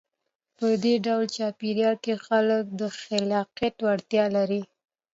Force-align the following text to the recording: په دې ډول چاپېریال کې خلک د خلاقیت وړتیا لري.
په 0.57 0.67
دې 0.83 0.95
ډول 1.05 1.25
چاپېریال 1.35 1.95
کې 2.03 2.13
خلک 2.25 2.63
د 2.79 2.81
خلاقیت 2.99 3.75
وړتیا 3.85 4.25
لري. 4.35 4.61